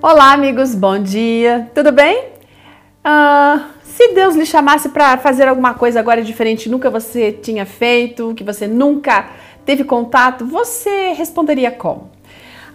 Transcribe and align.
Olá, 0.00 0.32
amigos, 0.32 0.76
bom 0.76 0.96
dia, 1.02 1.68
tudo 1.74 1.90
bem? 1.90 2.26
Uh, 3.04 3.60
se 3.82 4.14
Deus 4.14 4.36
lhe 4.36 4.46
chamasse 4.46 4.90
para 4.90 5.18
fazer 5.18 5.48
alguma 5.48 5.74
coisa 5.74 5.98
agora 5.98 6.22
diferente, 6.22 6.68
nunca 6.68 6.88
você 6.88 7.32
tinha 7.32 7.66
feito, 7.66 8.32
que 8.36 8.44
você 8.44 8.68
nunca 8.68 9.28
teve 9.66 9.82
contato, 9.82 10.46
você 10.46 11.14
responderia 11.14 11.72
como? 11.72 12.12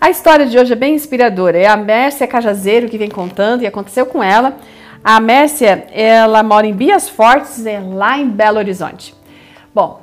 A 0.02 0.10
história 0.10 0.46
de 0.46 0.60
hoje 0.60 0.74
é 0.74 0.76
bem 0.76 0.96
inspiradora. 0.96 1.58
É 1.58 1.66
a 1.66 1.78
Mércia 1.78 2.28
Cajazeiro 2.28 2.90
que 2.90 2.98
vem 2.98 3.10
contando 3.10 3.64
e 3.64 3.68
aconteceu 3.68 4.06
com 4.06 4.22
ela. 4.22 4.58
A 5.02 5.22
Mércia, 5.22 5.88
ela 5.94 6.44
mora 6.44 6.68
em 6.68 6.74
Bias 6.74 7.08
Fortes, 7.08 7.66
é 7.66 7.80
lá 7.80 8.18
em 8.18 8.28
Belo 8.28 8.58
Horizonte. 8.58 9.16
Bom, 9.74 10.02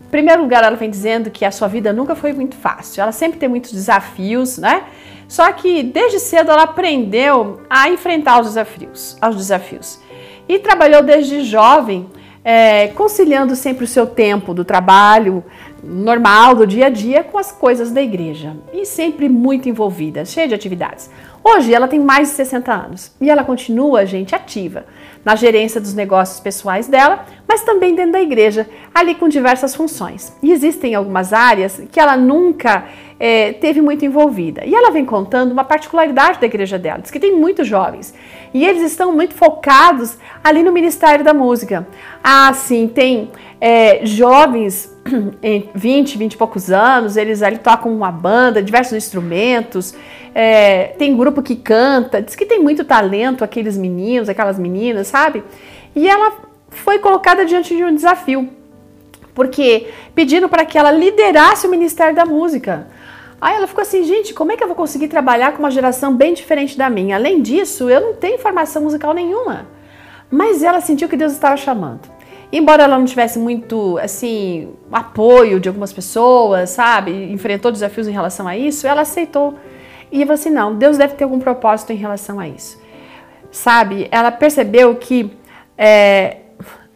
em 0.00 0.08
primeiro 0.08 0.42
lugar, 0.42 0.62
ela 0.62 0.76
vem 0.76 0.88
dizendo 0.88 1.32
que 1.32 1.44
a 1.44 1.50
sua 1.50 1.66
vida 1.66 1.92
nunca 1.92 2.14
foi 2.14 2.32
muito 2.32 2.54
fácil. 2.54 3.02
Ela 3.02 3.10
sempre 3.10 3.40
tem 3.40 3.48
muitos 3.48 3.72
desafios, 3.72 4.56
né? 4.56 4.84
Só 5.30 5.52
que 5.52 5.84
desde 5.84 6.18
cedo 6.18 6.50
ela 6.50 6.64
aprendeu 6.64 7.60
a 7.70 7.88
enfrentar 7.88 8.40
os 8.40 8.48
desafios, 8.48 9.16
os 9.22 9.36
desafios. 9.36 10.00
E 10.48 10.58
trabalhou 10.58 11.04
desde 11.04 11.44
jovem, 11.44 12.10
é, 12.44 12.88
conciliando 12.88 13.54
sempre 13.54 13.84
o 13.84 13.86
seu 13.86 14.08
tempo 14.08 14.52
do 14.52 14.64
trabalho 14.64 15.44
normal, 15.84 16.56
do 16.56 16.66
dia 16.66 16.86
a 16.86 16.90
dia, 16.90 17.22
com 17.22 17.38
as 17.38 17.52
coisas 17.52 17.92
da 17.92 18.02
igreja. 18.02 18.56
E 18.72 18.84
sempre 18.84 19.28
muito 19.28 19.68
envolvida, 19.68 20.24
cheia 20.24 20.48
de 20.48 20.54
atividades. 20.54 21.08
Hoje 21.44 21.72
ela 21.72 21.86
tem 21.86 22.00
mais 22.00 22.30
de 22.30 22.34
60 22.34 22.72
anos 22.72 23.12
e 23.20 23.30
ela 23.30 23.44
continua, 23.44 24.04
gente, 24.04 24.34
ativa 24.34 24.84
na 25.24 25.36
gerência 25.36 25.80
dos 25.80 25.94
negócios 25.94 26.40
pessoais 26.40 26.88
dela, 26.88 27.24
mas 27.46 27.62
também 27.62 27.94
dentro 27.94 28.12
da 28.12 28.20
igreja, 28.20 28.68
ali 28.94 29.14
com 29.14 29.28
diversas 29.28 29.74
funções. 29.74 30.32
E 30.42 30.52
existem 30.52 30.94
algumas 30.94 31.32
áreas 31.32 31.82
que 31.90 32.00
ela 32.00 32.16
nunca 32.16 32.84
é, 33.18 33.52
teve 33.52 33.80
muito 33.82 34.04
envolvida. 34.04 34.64
E 34.64 34.74
ela 34.74 34.90
vem 34.90 35.04
contando 35.04 35.52
uma 35.52 35.64
particularidade 35.64 36.40
da 36.40 36.46
igreja 36.46 36.78
dela, 36.78 37.00
diz 37.00 37.10
que 37.10 37.20
tem 37.20 37.36
muitos 37.36 37.66
jovens 37.66 38.14
e 38.52 38.64
eles 38.64 38.82
estão 38.82 39.12
muito 39.12 39.34
focados 39.34 40.16
ali 40.42 40.62
no 40.62 40.72
Ministério 40.72 41.24
da 41.24 41.34
Música. 41.34 41.86
Ah, 42.24 42.52
sim, 42.52 42.88
tem 42.88 43.30
é, 43.60 44.04
jovens 44.04 44.96
em 45.42 45.68
20, 45.74 46.18
20 46.18 46.32
e 46.32 46.36
poucos 46.36 46.70
anos, 46.70 47.16
eles 47.16 47.42
ali 47.42 47.58
tocam 47.58 47.92
uma 47.92 48.10
banda, 48.10 48.62
diversos 48.62 48.92
instrumentos, 48.92 49.94
é, 50.34 50.88
tem 50.98 51.16
grupo 51.16 51.42
que 51.42 51.56
canta, 51.56 52.22
diz 52.22 52.36
que 52.36 52.46
tem 52.46 52.62
muito 52.62 52.84
talento 52.84 53.42
aqueles 53.42 53.76
meninos, 53.76 54.28
aquelas 54.28 54.58
meninas, 54.58 55.06
sabe? 55.06 55.42
E 55.94 56.08
ela 56.08 56.32
foi 56.70 56.98
colocada 56.98 57.44
diante 57.44 57.76
de 57.76 57.84
um 57.84 57.94
desafio, 57.94 58.48
porque 59.34 59.88
pedindo 60.14 60.48
para 60.48 60.64
que 60.64 60.78
ela 60.78 60.92
liderasse 60.92 61.66
o 61.66 61.70
Ministério 61.70 62.14
da 62.14 62.24
Música. 62.24 62.86
Aí 63.40 63.56
ela 63.56 63.66
ficou 63.66 63.80
assim, 63.80 64.04
gente, 64.04 64.34
como 64.34 64.52
é 64.52 64.56
que 64.56 64.62
eu 64.62 64.66
vou 64.66 64.76
conseguir 64.76 65.08
trabalhar 65.08 65.52
com 65.52 65.60
uma 65.60 65.70
geração 65.70 66.14
bem 66.14 66.34
diferente 66.34 66.76
da 66.76 66.90
minha? 66.90 67.16
Além 67.16 67.40
disso, 67.40 67.88
eu 67.88 68.00
não 68.00 68.14
tenho 68.14 68.38
formação 68.38 68.82
musical 68.82 69.14
nenhuma. 69.14 69.66
Mas 70.30 70.62
ela 70.62 70.80
sentiu 70.80 71.08
que 71.08 71.16
Deus 71.16 71.32
estava 71.32 71.56
chamando. 71.56 72.19
Embora 72.52 72.82
ela 72.82 72.98
não 72.98 73.04
tivesse 73.04 73.38
muito, 73.38 73.96
assim, 73.98 74.70
apoio 74.90 75.60
de 75.60 75.68
algumas 75.68 75.92
pessoas, 75.92 76.70
sabe? 76.70 77.32
Enfrentou 77.32 77.70
desafios 77.70 78.08
em 78.08 78.12
relação 78.12 78.48
a 78.48 78.56
isso, 78.56 78.86
ela 78.86 79.02
aceitou. 79.02 79.54
E 80.10 80.18
falou 80.20 80.34
assim: 80.34 80.50
não, 80.50 80.74
Deus 80.74 80.98
deve 80.98 81.14
ter 81.14 81.24
algum 81.24 81.38
propósito 81.38 81.92
em 81.92 81.96
relação 81.96 82.40
a 82.40 82.48
isso. 82.48 82.80
Sabe? 83.52 84.08
Ela 84.10 84.32
percebeu 84.32 84.96
que 84.96 85.32
é, 85.78 86.38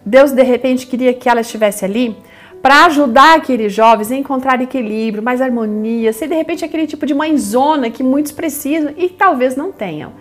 Deus 0.04 0.32
de 0.32 0.42
repente 0.42 0.86
queria 0.86 1.14
que 1.14 1.28
ela 1.28 1.40
estivesse 1.40 1.84
ali 1.84 2.16
para 2.60 2.86
ajudar 2.86 3.36
aqueles 3.36 3.72
jovens 3.72 4.10
a 4.10 4.16
encontrar 4.16 4.60
equilíbrio, 4.60 5.22
mais 5.22 5.40
harmonia, 5.40 6.12
ser 6.12 6.28
de 6.28 6.34
repente 6.34 6.64
aquele 6.64 6.86
tipo 6.86 7.04
de 7.04 7.14
mãezona 7.14 7.90
que 7.90 8.02
muitos 8.02 8.32
precisam 8.32 8.92
e 8.96 9.08
talvez 9.08 9.54
não 9.54 9.70
tenham. 9.70 10.12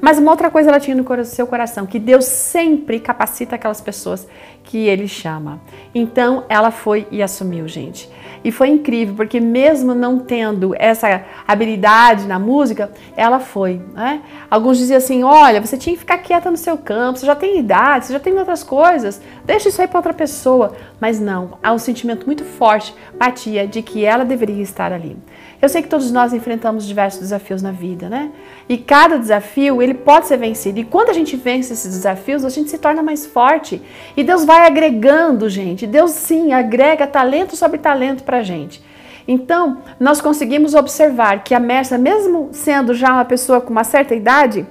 Mas 0.00 0.18
uma 0.18 0.30
outra 0.30 0.50
coisa 0.50 0.70
ela 0.70 0.80
tinha 0.80 0.96
no 0.96 1.24
seu 1.24 1.46
coração, 1.46 1.86
que 1.86 1.98
Deus 1.98 2.24
sempre 2.24 2.98
capacita 3.00 3.56
aquelas 3.56 3.80
pessoas 3.80 4.26
que 4.64 4.86
Ele 4.86 5.08
chama. 5.08 5.60
Então 5.94 6.44
ela 6.48 6.70
foi 6.70 7.06
e 7.10 7.22
assumiu, 7.22 7.66
gente. 7.68 8.10
E 8.42 8.50
foi 8.50 8.68
incrível, 8.68 9.14
porque 9.14 9.38
mesmo 9.38 9.94
não 9.94 10.18
tendo 10.18 10.74
essa 10.78 11.24
habilidade 11.46 12.26
na 12.26 12.38
música, 12.38 12.90
ela 13.14 13.38
foi. 13.38 13.82
Né? 13.92 14.22
Alguns 14.50 14.78
diziam 14.78 14.96
assim: 14.96 15.22
olha, 15.22 15.60
você 15.60 15.76
tinha 15.76 15.94
que 15.94 16.00
ficar 16.00 16.18
quieta 16.18 16.50
no 16.50 16.56
seu 16.56 16.78
campo, 16.78 17.18
você 17.18 17.26
já 17.26 17.34
tem 17.34 17.58
idade, 17.58 18.06
você 18.06 18.12
já 18.14 18.20
tem 18.20 18.38
outras 18.38 18.62
coisas, 18.62 19.20
deixa 19.44 19.68
isso 19.68 19.80
aí 19.82 19.88
para 19.88 19.98
outra 19.98 20.14
pessoa. 20.14 20.74
Mas 20.98 21.20
não, 21.20 21.58
há 21.62 21.72
um 21.72 21.78
sentimento 21.78 22.24
muito 22.24 22.44
forte, 22.44 22.94
batia, 23.18 23.66
de 23.66 23.82
que 23.82 24.04
ela 24.04 24.24
deveria 24.24 24.62
estar 24.62 24.92
ali. 24.92 25.16
Eu 25.60 25.68
sei 25.68 25.82
que 25.82 25.88
todos 25.88 26.10
nós 26.10 26.32
enfrentamos 26.32 26.86
diversos 26.86 27.20
desafios 27.20 27.60
na 27.60 27.70
vida, 27.70 28.08
né? 28.08 28.32
E 28.66 28.78
cada 28.78 29.18
desafio, 29.18 29.82
ele 29.82 29.89
pode 29.94 30.26
ser 30.26 30.36
vencido. 30.36 30.78
E 30.78 30.84
quando 30.84 31.10
a 31.10 31.12
gente 31.12 31.36
vence 31.36 31.72
esses 31.72 31.92
desafios, 31.92 32.44
a 32.44 32.48
gente 32.48 32.70
se 32.70 32.78
torna 32.78 33.02
mais 33.02 33.26
forte. 33.26 33.80
E 34.16 34.22
Deus 34.22 34.44
vai 34.44 34.66
agregando, 34.66 35.48
gente. 35.48 35.86
Deus 35.86 36.12
sim 36.12 36.52
agrega 36.52 37.06
talento 37.06 37.56
sobre 37.56 37.78
talento 37.78 38.22
pra 38.22 38.42
gente. 38.42 38.82
Então, 39.26 39.78
nós 39.98 40.20
conseguimos 40.20 40.74
observar 40.74 41.44
que 41.44 41.54
a 41.54 41.60
Mércia, 41.60 41.98
mesmo 41.98 42.48
sendo 42.52 42.94
já 42.94 43.12
uma 43.12 43.24
pessoa 43.24 43.60
com 43.60 43.70
uma 43.70 43.84
certa 43.84 44.14
idade, 44.14 44.66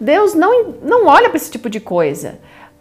Deus 0.00 0.34
não, 0.34 0.74
não 0.82 1.06
olha 1.06 1.28
para 1.28 1.36
esse 1.36 1.50
tipo 1.50 1.68
de 1.68 1.80
coisa 1.80 2.38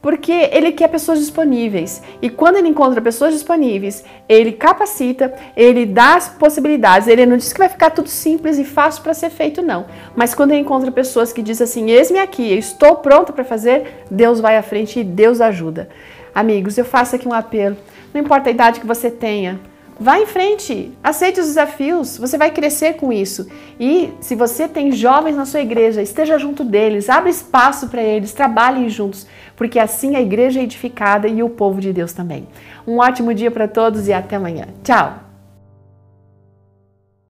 porque 0.07 0.31
ele 0.53 0.72
quer 0.72 0.88
pessoas 0.88 1.19
disponíveis. 1.19 2.01
E 2.22 2.29
quando 2.29 2.56
ele 2.56 2.69
encontra 2.69 3.01
pessoas 3.01 3.34
disponíveis, 3.34 4.06
ele 4.29 4.53
capacita, 4.53 5.34
ele 5.53 5.85
dá 5.85 6.16
as 6.16 6.29
possibilidades. 6.29 7.09
Ele 7.09 7.25
não 7.25 7.35
diz 7.35 7.51
que 7.51 7.59
vai 7.59 7.68
ficar 7.68 7.90
tudo 7.90 8.07
simples 8.07 8.57
e 8.57 8.63
fácil 8.63 9.03
para 9.03 9.13
ser 9.13 9.29
feito, 9.29 9.62
não. 9.62 9.85
Mas 10.16 10.34
quando 10.34 10.51
ele 10.51 10.62
encontra 10.62 10.90
pessoas 10.94 11.34
que 11.34 11.41
dizem 11.41 11.66
assim: 11.66 11.91
Eis-me 11.91 12.19
aqui, 12.19 12.53
eu 12.53 12.57
estou 12.57 12.96
pronto 12.96 13.34
para 13.34 13.44
fazer, 13.44 14.06
Deus 14.09 14.40
vai 14.40 14.56
à 14.56 14.63
frente 14.63 14.97
e 14.97 15.03
Deus 15.03 15.41
ajuda. 15.41 15.90
Amigos, 16.34 16.78
eu 16.78 16.85
faço 16.85 17.17
aqui 17.17 17.28
um 17.28 17.34
apelo. 17.34 17.75
Não 18.13 18.22
importa 18.22 18.50
a 18.50 18.53
idade 18.53 18.79
que 18.79 18.88
você 18.88 19.12
tenha, 19.12 19.59
Vá 20.00 20.19
em 20.19 20.28
frente, 20.28 20.91
aceite 21.03 21.40
os 21.40 21.47
desafios, 21.47 22.18
você 22.18 22.38
vai 22.38 22.52
crescer 22.52 22.94
com 22.94 23.12
isso. 23.12 23.47
E 23.80 24.13
se 24.22 24.35
você 24.35 24.68
tem 24.68 24.91
jovens 24.91 25.35
na 25.35 25.46
sua 25.46 25.59
igreja, 25.59 26.02
esteja 26.02 26.38
junto 26.38 26.63
deles, 26.63 27.09
abra 27.09 27.30
espaço 27.30 27.88
para 27.88 28.02
eles, 28.02 28.31
trabalhem 28.31 28.90
juntos, 28.90 29.25
porque 29.56 29.80
assim 29.80 30.16
a 30.16 30.22
igreja 30.22 30.59
é 30.59 30.63
edificada 30.63 31.28
e 31.28 31.41
o 31.41 31.50
povo 31.50 31.81
de 31.81 31.91
Deus 31.91 32.13
também. 32.13 32.47
Um 32.85 33.00
ótimo 33.00 33.34
dia 33.34 33.50
para 33.50 33.68
todos 33.68 34.08
e 34.08 34.13
até 34.13 34.35
amanhã. 34.35 34.68
Tchau! 34.84 35.26